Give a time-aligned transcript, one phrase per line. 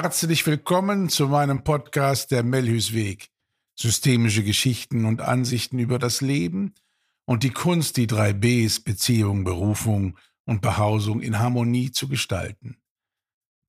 [0.00, 3.30] Herzlich willkommen zu meinem Podcast Der Melhus-Weg.
[3.74, 6.76] Systemische Geschichten und Ansichten über das Leben
[7.24, 12.76] und die Kunst, die drei Bs Beziehung, Berufung und Behausung in Harmonie zu gestalten.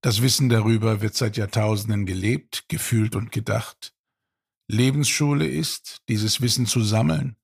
[0.02, 3.96] Das Wissen darüber wird seit Jahrtausenden gelebt, gefühlt und gedacht.
[4.68, 7.38] Lebensschule ist, dieses Wissen zu sammeln,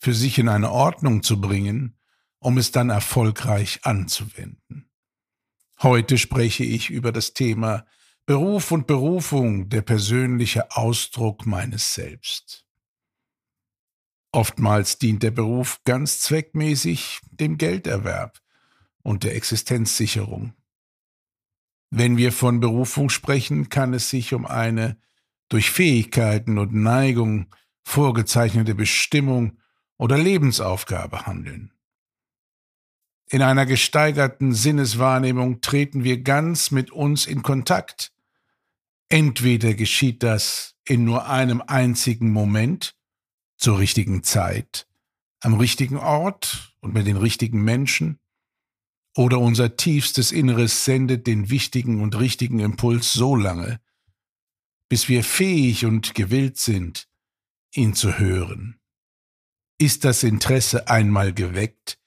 [0.00, 2.00] für sich in eine Ordnung zu bringen,
[2.40, 4.90] um es dann erfolgreich anzuwenden.
[5.80, 7.86] Heute spreche ich über das Thema
[8.26, 12.64] Beruf und Berufung, der persönliche Ausdruck meines Selbst.
[14.32, 18.40] Oftmals dient der Beruf ganz zweckmäßig dem Gelderwerb
[19.02, 20.54] und der Existenzsicherung.
[21.90, 24.96] Wenn wir von Berufung sprechen, kann es sich um eine
[25.50, 29.58] durch Fähigkeiten und Neigung vorgezeichnete Bestimmung
[29.98, 31.74] oder Lebensaufgabe handeln.
[33.28, 38.13] In einer gesteigerten Sinneswahrnehmung treten wir ganz mit uns in Kontakt
[39.08, 42.96] Entweder geschieht das in nur einem einzigen Moment,
[43.56, 44.86] zur richtigen Zeit,
[45.40, 48.18] am richtigen Ort und mit den richtigen Menschen,
[49.16, 53.80] oder unser tiefstes Inneres sendet den wichtigen und richtigen Impuls so lange,
[54.88, 57.08] bis wir fähig und gewillt sind,
[57.72, 58.80] ihn zu hören.
[59.78, 61.98] Ist das Interesse einmal geweckt,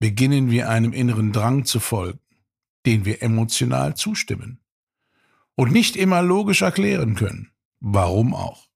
[0.00, 2.20] beginnen wir einem inneren Drang zu folgen,
[2.84, 4.63] den wir emotional zustimmen
[5.56, 7.50] und nicht immer logisch erklären können.
[7.80, 8.68] Warum auch?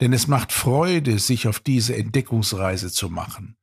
[0.00, 3.56] Denn es macht Freude, sich auf diese Entdeckungsreise zu machen.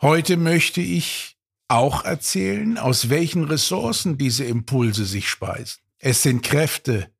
[0.00, 1.36] Heute möchte ich
[1.68, 5.80] auch erzählen, aus welchen Ressourcen diese Impulse sich speisen.
[5.98, 7.12] Es sind Kräfte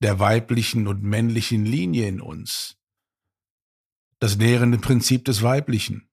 [0.00, 2.76] der weiblichen und männlichen Linie in uns.
[4.18, 6.08] Das nährende Prinzip des Weiblichen.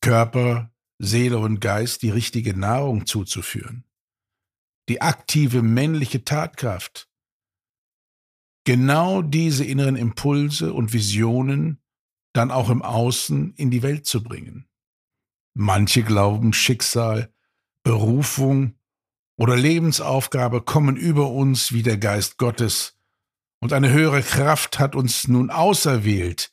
[0.00, 3.84] Körper, Seele und Geist die richtige Nahrung zuzuführen
[4.88, 7.08] die aktive männliche Tatkraft,
[8.64, 11.80] genau diese inneren Impulse und Visionen
[12.32, 14.68] dann auch im Außen in die Welt zu bringen.
[15.54, 17.32] Manche glauben, Schicksal,
[17.82, 18.74] Berufung
[19.36, 22.94] oder Lebensaufgabe kommen über uns wie der Geist Gottes,
[23.64, 26.52] und eine höhere Kraft hat uns nun auserwählt,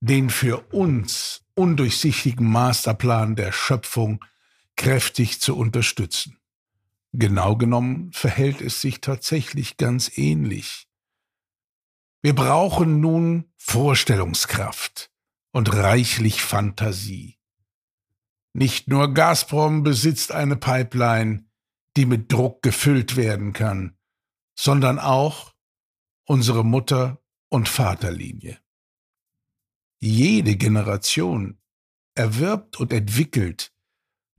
[0.00, 4.24] den für uns undurchsichtigen Masterplan der Schöpfung
[4.74, 6.38] kräftig zu unterstützen.
[7.18, 10.86] Genau genommen verhält es sich tatsächlich ganz ähnlich.
[12.20, 15.10] Wir brauchen nun Vorstellungskraft
[15.50, 17.38] und reichlich Fantasie.
[18.52, 21.48] Nicht nur Gazprom besitzt eine Pipeline,
[21.96, 23.96] die mit Druck gefüllt werden kann,
[24.54, 25.54] sondern auch
[26.26, 28.60] unsere Mutter- und Vaterlinie.
[30.00, 31.62] Jede Generation
[32.14, 33.72] erwirbt und entwickelt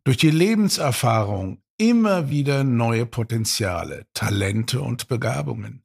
[0.03, 5.83] durch die Lebenserfahrung immer wieder neue Potenziale, Talente und Begabungen,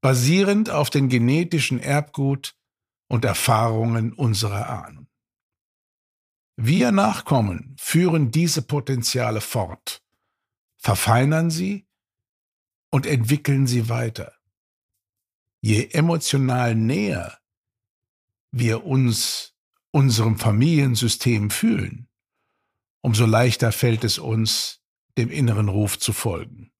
[0.00, 2.54] basierend auf den genetischen Erbgut
[3.08, 5.08] und Erfahrungen unserer Ahnen.
[6.56, 10.02] Wir Nachkommen führen diese Potenziale fort,
[10.76, 11.86] verfeinern sie
[12.90, 14.34] und entwickeln sie weiter.
[15.60, 17.38] Je emotional näher
[18.52, 19.54] wir uns
[19.90, 22.08] unserem Familiensystem fühlen,
[23.00, 24.79] umso leichter fällt es uns,
[25.18, 26.72] dem inneren Ruf zu folgen.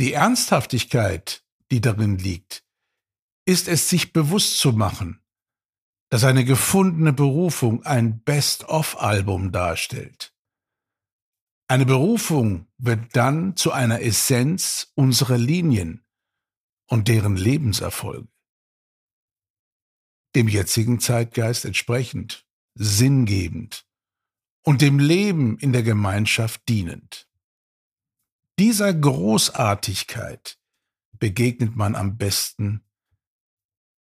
[0.00, 2.64] Die Ernsthaftigkeit, die darin liegt,
[3.44, 5.20] ist es sich bewusst zu machen,
[6.10, 10.34] dass eine gefundene Berufung ein Best-of-Album darstellt.
[11.66, 16.06] Eine Berufung wird dann zu einer Essenz unserer Linien
[16.86, 18.28] und deren Lebenserfolge.
[20.34, 23.87] Dem jetzigen Zeitgeist entsprechend, sinngebend
[24.68, 27.26] und dem Leben in der Gemeinschaft dienend.
[28.58, 30.58] Dieser Großartigkeit
[31.12, 32.84] begegnet man am besten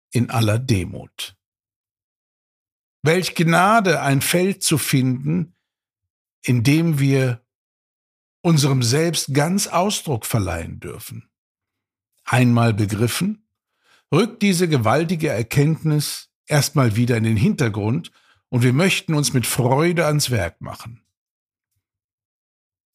[0.09, 1.37] in aller Demut.
[3.03, 5.53] Welch Gnade, ein Feld zu finden,
[6.41, 7.45] in dem wir
[8.41, 11.29] unserem Selbst ganz Ausdruck verleihen dürfen.
[12.23, 13.47] Einmal begriffen,
[14.11, 18.11] rückt diese gewaltige Erkenntnis erstmal wieder in den Hintergrund
[18.55, 21.01] und wir möchten uns mit Freude ans Werk machen.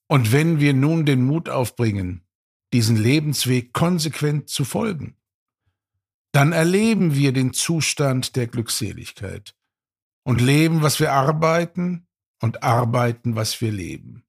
[0.08, 2.24] Und wenn wir nun den Mut aufbringen,
[2.72, 5.18] diesen Lebensweg konsequent zu folgen,
[6.32, 9.54] dann erleben wir den Zustand der Glückseligkeit
[10.22, 12.06] und leben, was wir arbeiten
[12.40, 14.24] und arbeiten, was wir leben.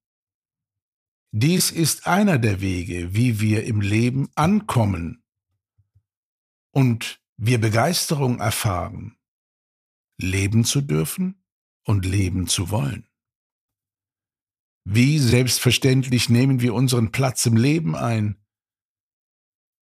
[1.30, 5.24] Dies ist einer der Wege, wie wir im Leben ankommen
[6.72, 9.16] und wir Begeisterung erfahren
[10.22, 11.42] leben zu dürfen
[11.84, 13.06] und leben zu wollen.
[14.84, 18.36] Wie selbstverständlich nehmen wir unseren Platz im Leben ein.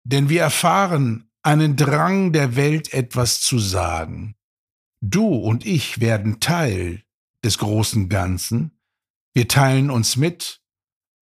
[0.03, 4.35] Denn wir erfahren einen Drang der Welt etwas zu sagen.
[5.01, 7.03] Du und ich werden Teil
[7.43, 8.71] des großen Ganzen,
[9.33, 10.63] wir teilen uns mit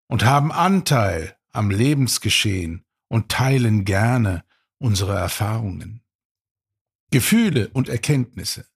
[0.09, 4.45] und haben Anteil am Lebensgeschehen und teilen gerne
[4.79, 6.03] unsere Erfahrungen,
[7.11, 8.67] Gefühle und Erkenntnisse.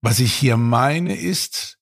[0.00, 1.78] Was ich hier meine ist,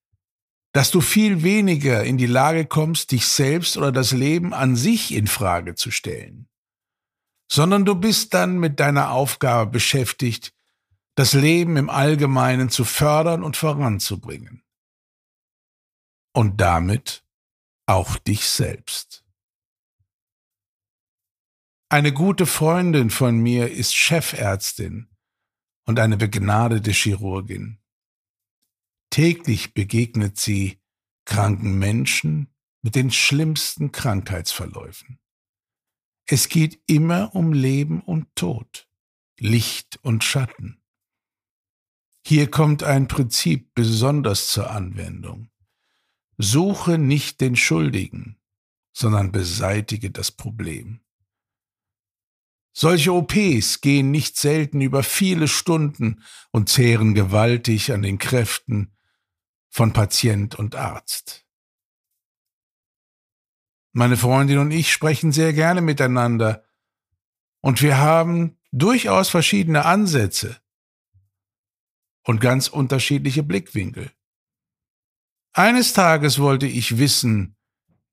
[0.73, 5.13] dass du viel weniger in die Lage kommst, dich selbst oder das Leben an sich
[5.15, 6.49] in Frage zu stellen,
[7.51, 10.53] sondern du bist dann mit deiner Aufgabe beschäftigt,
[11.15, 14.63] das Leben im Allgemeinen zu fördern und voranzubringen.
[16.35, 17.25] Und damit
[17.87, 19.25] auch dich selbst.
[21.89, 25.09] Eine gute Freundin von mir ist Chefärztin
[25.87, 27.79] und eine begnadete Chirurgin.
[29.11, 30.81] Täglich begegnet sie
[31.25, 32.49] kranken Menschen
[32.83, 35.19] mit den schlimmsten Krankheitsverläufen.
[36.27, 38.89] Es geht immer um Leben und Tod,
[39.39, 40.83] Licht und Schatten.
[42.27, 45.51] Hier kommt ein Prinzip besonders zur Anwendung.
[46.39, 48.41] Suche nicht den Schuldigen,
[48.93, 51.01] sondern beseitige das Problem.
[52.73, 58.96] Solche OPs gehen nicht selten über viele Stunden und zehren gewaltig an den Kräften
[59.77, 61.45] von Patient und Arzt.
[63.93, 66.65] Meine Freundin und ich sprechen sehr gerne miteinander
[67.61, 70.59] und wir haben durchaus verschiedene Ansätze
[72.25, 74.11] und ganz unterschiedliche Blickwinkel.
[75.53, 77.55] Eines Tages wollte ich wissen,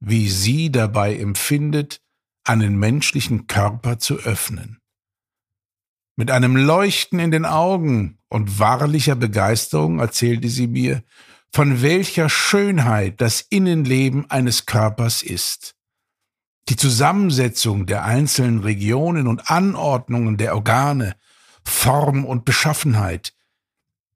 [0.02, 2.02] wie sie dabei empfindet,
[2.44, 4.82] einen menschlichen Körper zu öffnen.
[6.18, 11.06] Mit einem Leuchten in den Augen und wahrlicher Begeisterung erzählte sie mir,
[11.54, 15.76] von welcher Schönheit das Innenleben eines Körpers ist.
[16.68, 21.16] Die Zusammensetzung der einzelnen Regionen und Anordnungen der Organe,
[21.64, 23.34] Form und Beschaffenheit,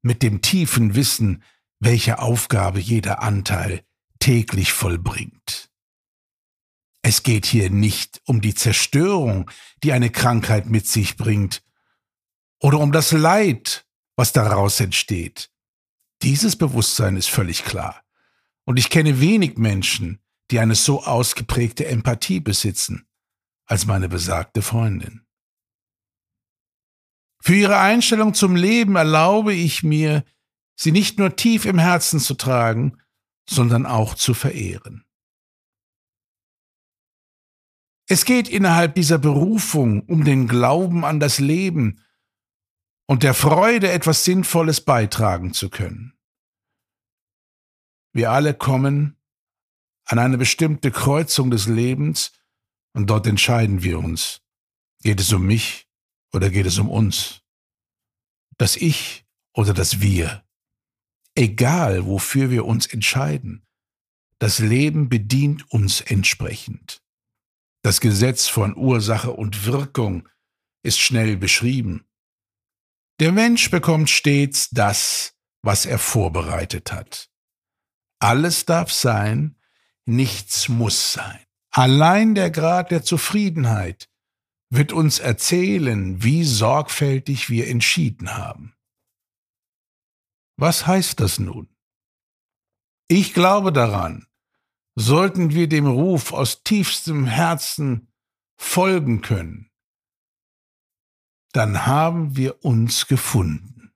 [0.02, 1.44] mit dem tiefen Wissen,
[1.78, 3.84] welche Aufgabe jeder Anteil
[4.18, 5.70] täglich vollbringt.
[7.02, 9.48] Es geht hier nicht um die Zerstörung,
[9.84, 11.62] die eine Krankheit mit sich bringt,
[12.60, 13.86] oder um das Leid,
[14.16, 15.50] was daraus entsteht.
[16.22, 18.02] Dieses Bewusstsein ist völlig klar.
[18.64, 20.20] Und ich kenne wenig Menschen,
[20.50, 23.06] die eine so ausgeprägte Empathie besitzen,
[23.66, 25.26] als meine besagte Freundin.
[27.40, 30.24] Für ihre Einstellung zum Leben erlaube ich mir,
[30.74, 32.98] sie nicht nur tief im Herzen zu tragen,
[33.48, 35.04] sondern auch zu verehren.
[38.06, 42.00] Es geht innerhalb dieser Berufung um den Glauben an das Leben
[43.08, 46.12] und der Freude, etwas Sinnvolles beitragen zu können.
[48.12, 49.16] Wir alle kommen
[50.04, 52.32] an eine bestimmte Kreuzung des Lebens
[52.92, 54.42] und dort entscheiden wir uns.
[55.02, 55.88] Geht es um mich
[56.32, 57.42] oder geht es um uns?
[58.58, 60.44] Das Ich oder das Wir?
[61.34, 63.66] Egal, wofür wir uns entscheiden,
[64.38, 67.02] das Leben bedient uns entsprechend.
[67.82, 70.28] Das Gesetz von Ursache und Wirkung
[70.82, 72.07] ist schnell beschrieben.
[73.20, 77.28] Der Mensch bekommt stets das, was er vorbereitet hat.
[78.20, 79.56] Alles darf sein,
[80.04, 81.44] nichts muss sein.
[81.70, 84.08] Allein der Grad der Zufriedenheit
[84.70, 88.74] wird uns erzählen, wie sorgfältig wir entschieden haben.
[90.56, 91.68] Was heißt das nun?
[93.08, 94.26] Ich glaube daran,
[94.94, 98.12] sollten wir dem Ruf aus tiefstem Herzen
[98.56, 99.70] folgen können,
[101.58, 103.92] dann haben wir uns gefunden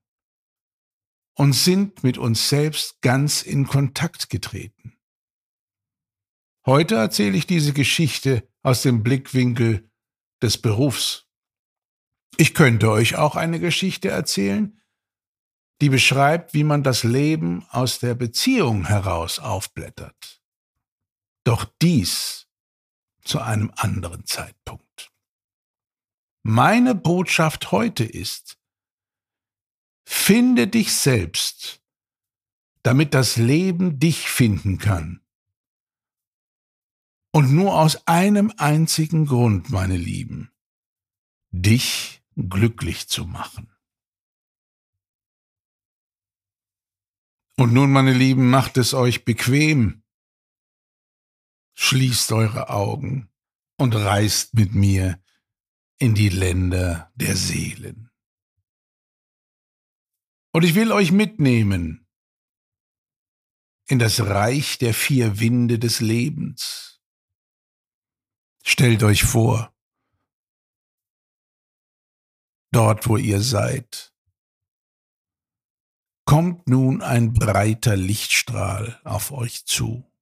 [1.35, 4.99] und sind mit uns selbst ganz in Kontakt getreten.
[6.66, 9.88] Heute erzähle ich diese Geschichte aus dem Blickwinkel
[10.42, 11.28] des Berufs.
[12.37, 14.83] Ich könnte euch auch eine Geschichte erzählen,
[15.81, 20.42] die beschreibt, wie man das Leben aus der Beziehung heraus aufblättert.
[21.45, 22.49] Doch dies
[23.23, 24.82] zu einem anderen Zeitpunkt.
[26.45, 28.59] Meine Botschaft heute ist,
[30.05, 31.81] finde dich selbst,
[32.83, 35.25] damit das Leben dich finden kann.
[37.33, 40.51] Und nur aus einem einzigen Grund, meine Lieben,
[41.51, 43.73] dich glücklich zu machen.
[47.57, 50.03] Und nun, meine Lieben, macht es euch bequem.
[51.75, 53.31] Schließt eure Augen
[53.79, 55.22] und reist mit mir
[56.03, 58.11] in die Länder der Seelen.
[60.53, 62.09] Und ich will euch mitnehmen
[63.87, 67.01] in das Reich der vier Winde des Lebens.
[68.65, 69.73] Stellt euch vor,
[72.73, 74.13] dort wo ihr seid,
[76.25, 80.13] kommt nun ein breiter Lichtstrahl auf euch zu.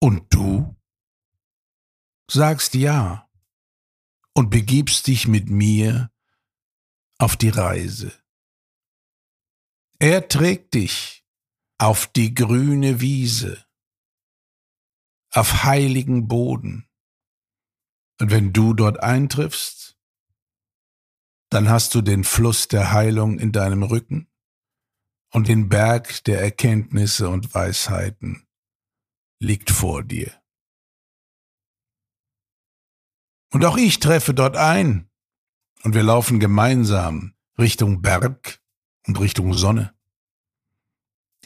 [0.00, 0.76] Und du
[2.30, 3.23] sagst ja
[4.34, 6.12] und begibst dich mit mir
[7.18, 8.12] auf die Reise.
[9.98, 11.24] Er trägt dich
[11.78, 13.64] auf die grüne Wiese,
[15.30, 16.88] auf heiligen Boden.
[18.20, 19.96] Und wenn du dort eintriffst,
[21.50, 24.28] dann hast du den Fluss der Heilung in deinem Rücken
[25.32, 28.46] und den Berg der Erkenntnisse und Weisheiten
[29.40, 30.43] liegt vor dir.
[33.54, 35.08] Und auch ich treffe dort ein,
[35.84, 38.60] und wir laufen gemeinsam Richtung Berg
[39.06, 39.94] und Richtung Sonne.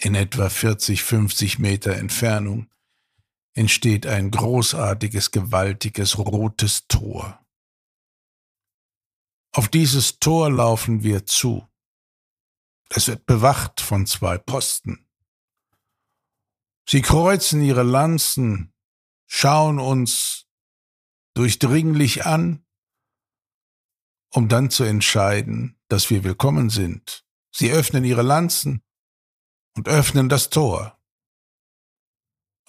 [0.00, 2.70] In etwa 40, 50 Meter Entfernung
[3.52, 7.44] entsteht ein großartiges, gewaltiges rotes Tor.
[9.52, 11.68] Auf dieses Tor laufen wir zu.
[12.88, 15.06] Es wird bewacht von zwei Posten.
[16.88, 18.72] Sie kreuzen ihre Lanzen,
[19.26, 20.47] schauen uns
[21.38, 22.64] durchdringlich an,
[24.34, 27.24] um dann zu entscheiden, dass wir willkommen sind.
[27.54, 28.82] Sie öffnen ihre Lanzen
[29.76, 30.98] und öffnen das Tor.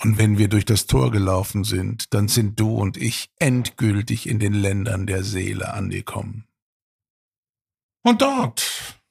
[0.01, 4.37] Und wenn wir durch das Tor gelaufen sind, dann sind du und ich endgültig in
[4.37, 6.47] den Ländern der Seele angekommen.
[8.03, 9.01] Und dort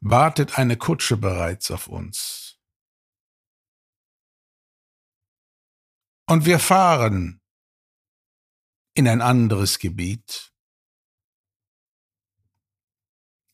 [0.00, 2.58] wartet eine Kutsche bereits auf uns.
[6.26, 7.42] Und wir fahren
[8.94, 10.52] in ein anderes Gebiet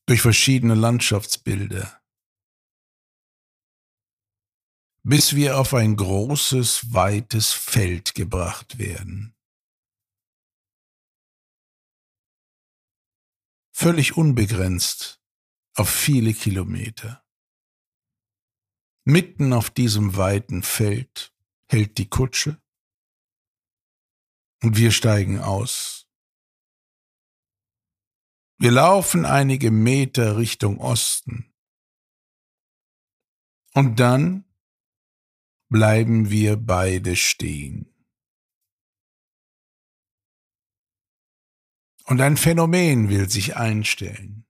[0.07, 2.03] durch verschiedene Landschaftsbilder,
[5.03, 9.35] bis wir auf ein großes, weites Feld gebracht werden.
[13.73, 15.23] Völlig unbegrenzt
[15.75, 17.25] auf viele Kilometer.
[19.05, 21.33] Mitten auf diesem weiten Feld
[21.67, 22.61] hält die Kutsche
[24.63, 26.07] und wir steigen aus.
[28.59, 31.55] Wir laufen einige Meter Richtung Osten.
[33.73, 34.45] Und dann
[35.71, 37.87] bleiben wir beide stehen.
[42.05, 44.45] Und ein Phänomen will sich einstellen.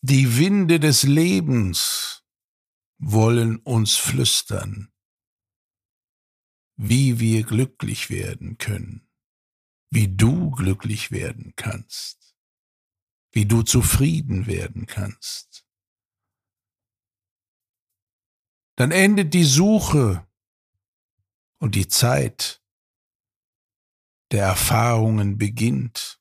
[0.00, 2.24] Die Winde des Lebens
[2.98, 4.92] wollen uns flüstern,
[6.76, 9.08] wie wir glücklich werden können,
[9.90, 12.36] wie du glücklich werden kannst,
[13.32, 15.66] wie du zufrieden werden kannst.
[18.76, 20.26] Dann endet die Suche
[21.58, 22.62] und die Zeit
[24.32, 26.20] der Erfahrungen beginnt.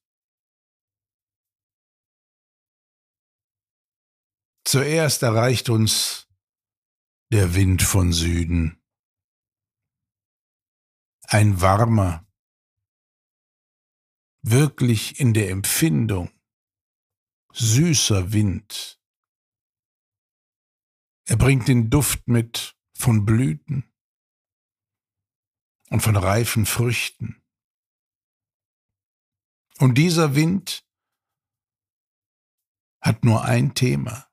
[4.63, 6.27] Zuerst erreicht uns
[7.31, 8.81] der Wind von Süden.
[11.27, 12.25] Ein warmer,
[14.41, 16.31] wirklich in der Empfindung,
[17.53, 19.01] süßer Wind.
[21.25, 23.91] Er bringt den Duft mit von Blüten
[25.89, 27.41] und von reifen Früchten.
[29.79, 30.87] Und dieser Wind
[33.01, 34.29] hat nur ein Thema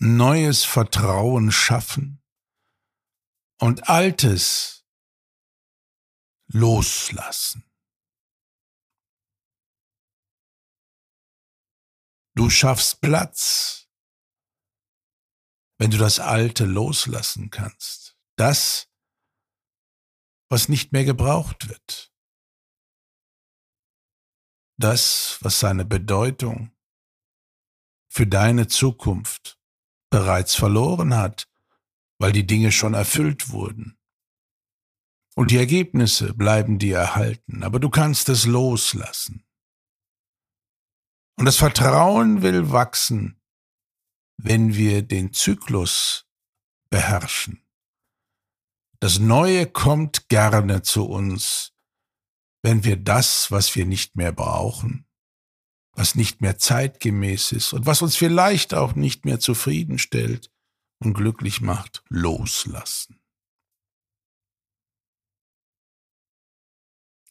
[0.00, 2.22] neues Vertrauen schaffen
[3.58, 4.79] und altes
[6.52, 7.64] loslassen.
[12.34, 13.88] Du schaffst Platz,
[15.78, 18.16] wenn du das Alte loslassen kannst.
[18.36, 18.88] Das,
[20.48, 22.12] was nicht mehr gebraucht wird.
[24.78, 26.74] Das, was seine Bedeutung
[28.08, 29.60] für deine Zukunft
[30.10, 31.48] bereits verloren hat,
[32.18, 33.99] weil die Dinge schon erfüllt wurden.
[35.40, 39.42] Und die Ergebnisse bleiben dir erhalten, aber du kannst es loslassen.
[41.38, 43.40] Und das Vertrauen will wachsen,
[44.36, 46.26] wenn wir den Zyklus
[46.90, 47.66] beherrschen.
[49.00, 51.72] Das Neue kommt gerne zu uns,
[52.62, 55.08] wenn wir das, was wir nicht mehr brauchen,
[55.92, 60.52] was nicht mehr zeitgemäß ist und was uns vielleicht auch nicht mehr zufriedenstellt
[60.98, 63.19] und glücklich macht, loslassen.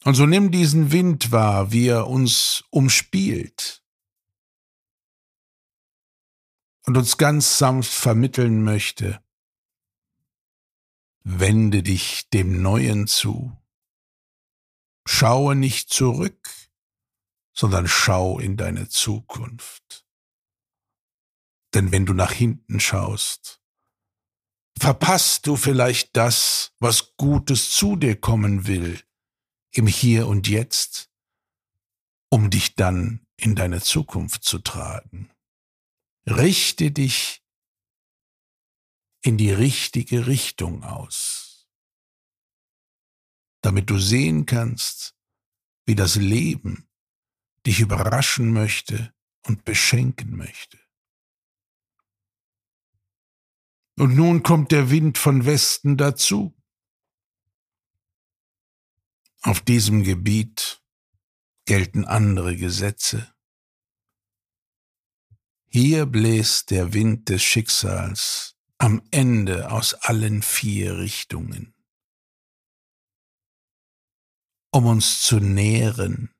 [0.03, 3.79] Und so nimm diesen Wind wahr, wie er uns umspielt.
[6.89, 9.23] und uns ganz sanft vermitteln möchte,
[11.23, 13.55] wende dich dem Neuen zu.
[15.05, 16.49] Schaue nicht zurück,
[17.53, 20.03] sondern schau in deine Zukunft.
[21.75, 23.61] Denn wenn du nach hinten schaust,
[24.75, 28.99] verpasst du vielleicht das, was Gutes zu dir kommen will,
[29.71, 31.09] im Hier und Jetzt,
[32.29, 35.31] um dich dann in deine Zukunft zu tragen.
[36.25, 37.43] Richte dich
[39.21, 41.67] in die richtige Richtung aus,
[43.61, 45.15] damit du sehen kannst,
[45.85, 46.87] wie das Leben
[47.65, 49.13] dich überraschen möchte
[49.45, 50.79] und beschenken möchte.
[53.97, 56.58] Und nun kommt der Wind von Westen dazu.
[59.41, 60.83] Auf diesem Gebiet
[61.65, 63.33] gelten andere Gesetze.
[65.71, 71.73] Hier bläst der Wind des Schicksals am Ende aus allen vier Richtungen,
[74.71, 76.33] um uns zu nähren,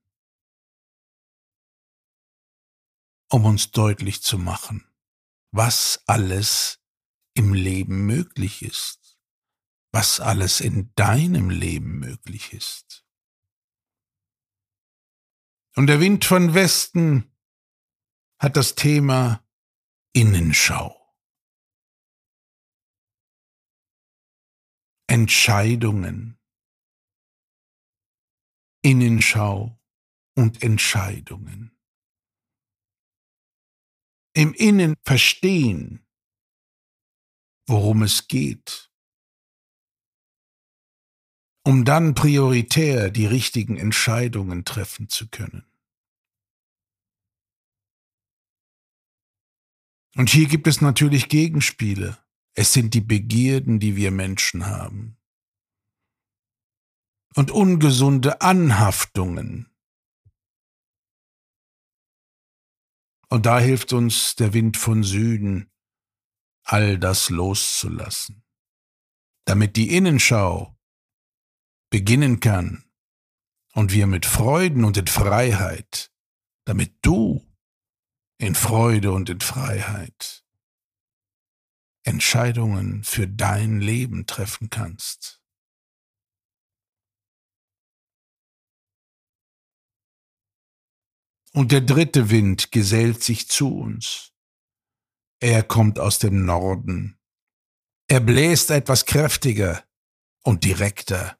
[3.29, 4.85] um uns deutlich zu machen,
[5.51, 6.79] was alles
[7.33, 9.08] im Leben möglich ist,
[9.91, 13.05] was alles in deinem Leben möglich ist.
[15.75, 17.35] Und der Wind von Westen
[18.39, 19.45] hat das Thema
[20.13, 20.95] Innenschau.
[25.07, 26.39] Entscheidungen.
[28.81, 29.79] Innenschau
[30.35, 31.77] und Entscheidungen.
[34.33, 36.05] Im Innen verstehen,
[37.67, 38.88] worum es geht,
[41.63, 45.65] um dann prioritär die richtigen Entscheidungen treffen zu können.
[50.15, 52.17] Und hier gibt es natürlich Gegenspiele.
[52.53, 55.17] Es sind die Begierden, die wir Menschen haben.
[57.35, 59.69] Und ungesunde Anhaftungen.
[63.29, 65.71] Und da hilft uns der Wind von Süden,
[66.63, 68.43] all das loszulassen,
[69.45, 70.78] damit die Innenschau
[71.89, 72.83] beginnen kann
[73.73, 76.11] und wir mit Freuden und in Freiheit,
[76.65, 77.45] damit du
[78.37, 80.43] in Freude und in Freiheit
[82.03, 85.41] Entscheidungen für dein Leben treffen kannst.
[91.53, 94.33] Und der dritte Wind gesellt sich zu uns.
[95.39, 97.19] Er kommt aus dem Norden.
[98.07, 99.83] Er bläst etwas kräftiger
[100.43, 101.38] und direkter,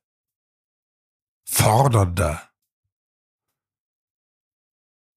[1.50, 2.50] fordernder.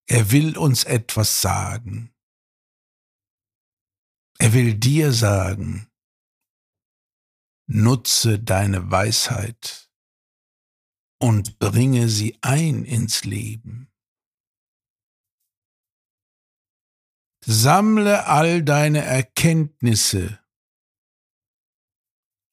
[0.08, 2.14] Er will uns etwas sagen.
[4.38, 5.88] Er will dir sagen,
[7.66, 9.90] nutze deine Weisheit
[11.20, 13.92] und bringe sie ein ins Leben.
[17.44, 20.40] Sammle all deine Erkenntnisse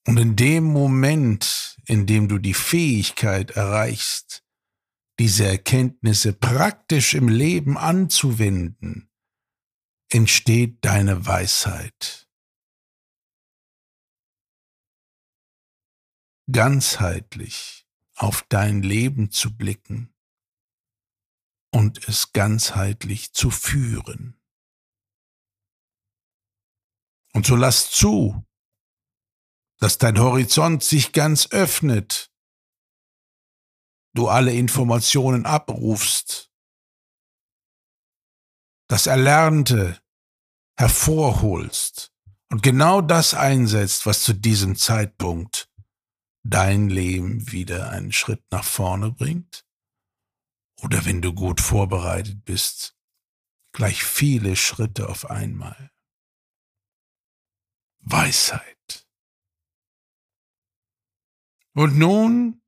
[0.06, 4.44] und in dem Moment, in dem du die Fähigkeit erreichst,
[5.18, 9.10] diese Erkenntnisse praktisch im Leben anzuwenden,
[10.12, 12.30] entsteht deine Weisheit.
[16.52, 20.14] Ganzheitlich auf dein Leben zu blicken
[21.72, 24.40] und es ganzheitlich zu führen.
[27.34, 28.46] Und so lass zu,
[29.80, 32.30] dass dein Horizont sich ganz öffnet
[34.14, 36.52] du alle Informationen abrufst,
[38.88, 40.02] das Erlernte
[40.78, 42.12] hervorholst
[42.50, 45.70] und genau das einsetzt, was zu diesem Zeitpunkt
[46.44, 49.66] dein Leben wieder einen Schritt nach vorne bringt?
[50.82, 52.96] Oder wenn du gut vorbereitet bist,
[53.74, 55.92] gleich viele Schritte auf einmal.
[58.00, 58.79] Weisheit.
[61.80, 62.62] Und nun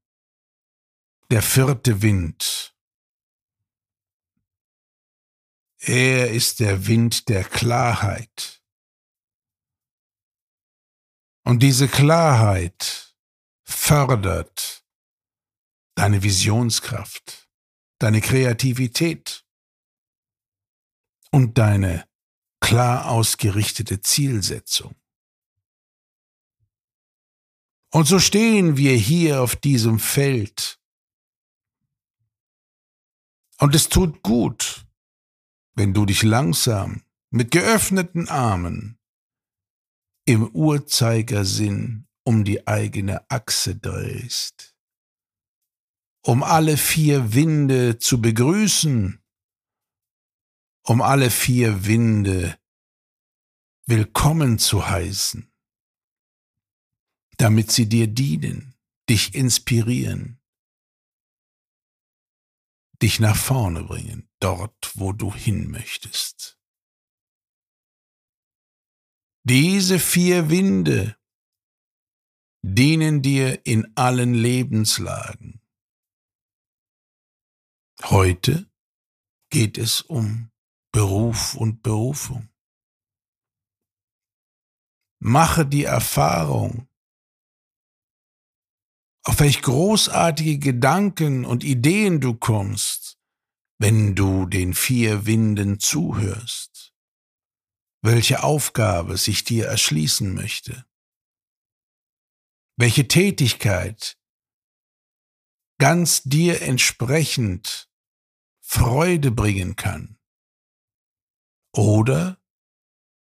[1.32, 2.74] der vierte Wind.
[5.80, 8.64] Er ist der Wind der Klarheit.
[11.44, 13.14] Und diese Klarheit
[13.64, 14.86] fördert
[15.96, 17.50] deine Visionskraft,
[18.00, 19.46] deine Kreativität
[21.32, 22.08] und deine
[22.62, 25.01] klar ausgerichtete Zielsetzung.
[27.92, 30.80] Und so stehen wir hier auf diesem Feld.
[33.60, 34.86] Und es tut gut,
[35.76, 38.98] wenn du dich langsam mit geöffneten Armen
[40.26, 44.76] im Uhrzeigersinn um die eigene Achse drehst,
[46.24, 49.22] um alle vier Winde zu begrüßen,
[50.84, 52.58] um alle vier Winde
[53.86, 55.51] willkommen zu heißen,
[57.42, 58.76] damit sie dir dienen,
[59.10, 60.40] dich inspirieren,
[63.02, 66.60] dich nach vorne bringen, dort, wo du hin möchtest.
[69.44, 71.18] Diese vier Winde
[72.62, 75.62] dienen dir in allen Lebenslagen.
[78.04, 78.70] Heute
[79.50, 80.52] geht es um
[80.92, 82.50] Beruf und Berufung.
[85.18, 86.88] Mache die Erfahrung,
[89.24, 93.18] auf welch großartige Gedanken und Ideen du kommst,
[93.78, 96.94] wenn du den vier Winden zuhörst,
[98.04, 100.86] welche Aufgabe sich dir erschließen möchte,
[102.78, 104.18] welche Tätigkeit
[105.80, 107.90] ganz dir entsprechend
[108.64, 110.18] Freude bringen kann.
[111.74, 112.40] Oder,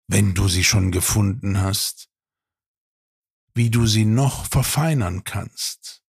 [0.08, 2.10] wenn du sie schon gefunden hast,
[3.56, 6.04] wie du sie noch verfeinern kannst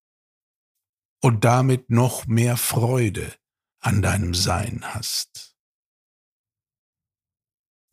[1.22, 3.34] und damit noch mehr Freude
[3.80, 5.56] an deinem Sein hast.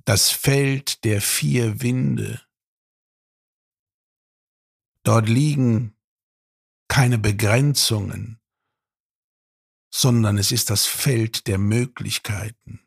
[0.05, 2.41] Das Feld der vier Winde.
[5.03, 5.95] Dort liegen
[6.87, 8.41] keine Begrenzungen,
[9.93, 12.79] sondern es ist das Feld der Möglichkeiten.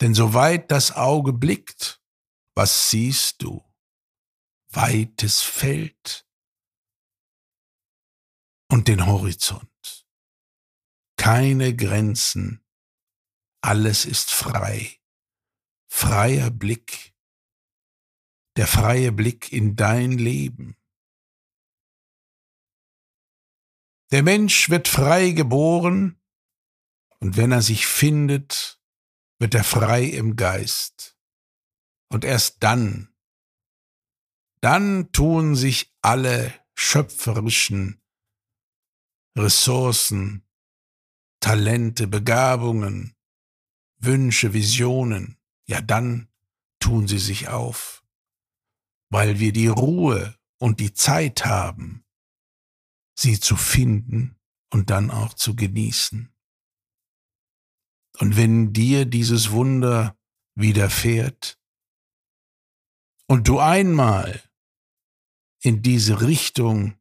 [0.00, 2.00] Denn soweit das Auge blickt,
[2.54, 3.69] was siehst du?
[4.70, 6.26] Weites Feld
[8.70, 10.06] und den Horizont.
[11.16, 12.64] Keine Grenzen,
[13.62, 14.96] alles ist frei.
[15.88, 17.14] Freier Blick,
[18.56, 20.76] der freie Blick in dein Leben.
[24.12, 26.20] Der Mensch wird frei geboren,
[27.18, 28.80] und wenn er sich findet,
[29.38, 31.18] wird er frei im Geist.
[32.08, 33.09] Und erst dann
[34.60, 38.00] dann tun sich alle schöpferischen
[39.36, 40.46] Ressourcen,
[41.40, 43.14] Talente, Begabungen,
[43.98, 46.28] Wünsche, Visionen, ja dann
[46.80, 48.04] tun sie sich auf,
[49.10, 52.04] weil wir die Ruhe und die Zeit haben,
[53.14, 54.38] sie zu finden
[54.70, 56.34] und dann auch zu genießen.
[58.18, 60.18] Und wenn dir dieses Wunder
[60.54, 61.58] widerfährt
[63.26, 64.49] und du einmal
[65.62, 66.98] in diese Richtung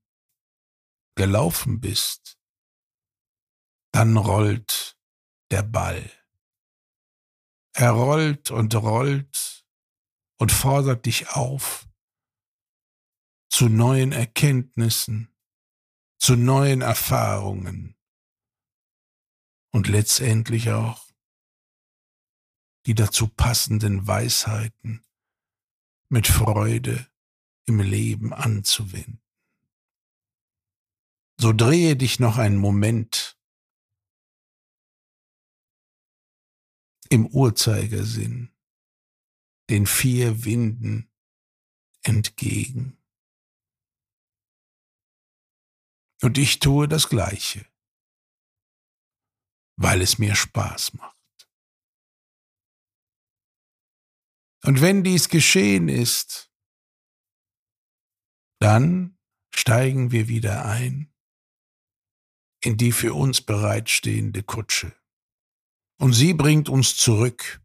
[1.15, 2.37] gelaufen bist,
[3.91, 4.97] dann rollt
[5.51, 6.11] der Ball.
[7.73, 9.65] Er rollt und rollt
[10.37, 11.87] und fordert dich auf
[13.49, 15.33] zu neuen Erkenntnissen,
[16.19, 17.97] zu neuen Erfahrungen
[19.71, 21.09] und letztendlich auch
[22.85, 25.05] die dazu passenden Weisheiten
[26.09, 27.09] mit Freude
[27.69, 29.21] im Leben anzuwenden.
[31.39, 33.39] So drehe dich noch einen Moment
[37.09, 38.51] im Uhrzeigersinn
[39.69, 41.11] den vier Winden
[42.01, 42.97] entgegen.
[46.23, 47.65] Und ich tue das Gleiche,
[49.75, 51.47] weil es mir Spaß macht.
[54.63, 56.48] Und wenn dies geschehen ist,
[58.59, 59.17] dann
[59.53, 61.11] steigen wir wieder ein
[62.61, 64.93] in die für uns bereitstehende Kutsche.
[65.97, 67.61] Und sie bringt uns zurück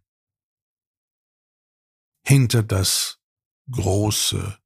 [2.26, 3.20] hinter das
[3.70, 4.58] große,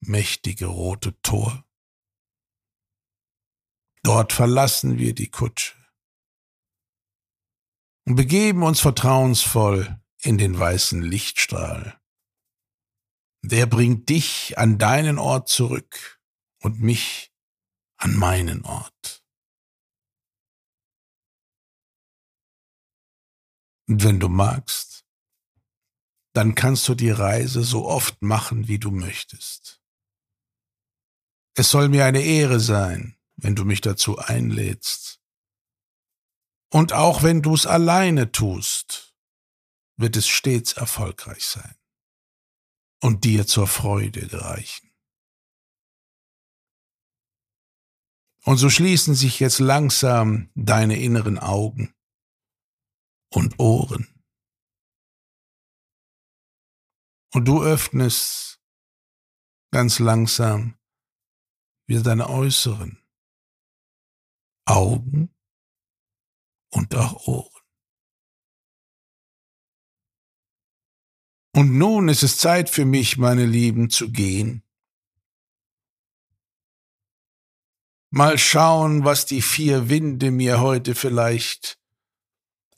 [0.00, 1.66] mächtige rote Tor.
[4.02, 5.74] Dort verlassen wir die Kutsche
[8.06, 12.00] und begeben uns vertrauensvoll in den weißen Lichtstrahl
[13.44, 16.18] der bringt dich an deinen Ort zurück
[16.62, 17.30] und mich
[17.98, 19.22] an meinen Ort.
[23.86, 25.04] Und wenn du magst,
[26.32, 29.82] dann kannst du die Reise so oft machen, wie du möchtest.
[31.54, 35.20] Es soll mir eine Ehre sein, wenn du mich dazu einlädst.
[36.72, 39.14] Und auch wenn du es alleine tust,
[39.96, 41.76] wird es stets erfolgreich sein
[43.04, 44.90] und dir zur Freude gereichen.
[48.44, 51.94] Und so schließen sich jetzt langsam deine inneren Augen
[53.30, 54.08] und Ohren.
[57.34, 58.58] Und du öffnest
[59.70, 60.78] ganz langsam
[61.86, 63.06] wieder deine äußeren
[64.64, 65.28] Augen
[66.70, 67.53] und auch Ohren.
[71.54, 74.64] Und nun ist es Zeit für mich, meine Lieben, zu gehen.
[78.10, 81.78] Mal schauen, was die vier Winde mir heute vielleicht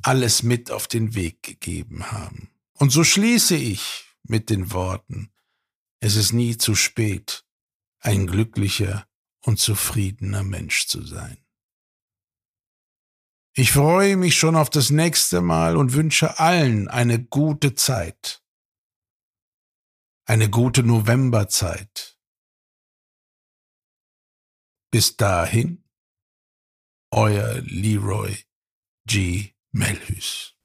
[0.03, 2.51] alles mit auf den Weg gegeben haben.
[2.75, 5.33] Und so schließe ich mit den Worten,
[6.01, 7.47] es ist nie zu spät,
[8.01, 9.09] ein glücklicher
[9.41, 11.39] und zufriedener Mensch zu sein.
[13.55, 18.43] Ich freue mich schon auf das nächste Mal und wünsche allen eine gute Zeit.
[20.29, 22.19] Eine gute Novemberzeit.
[24.91, 25.85] Bis dahin,
[27.13, 28.37] euer Leroy
[29.07, 29.55] G.
[29.71, 30.57] Melhus.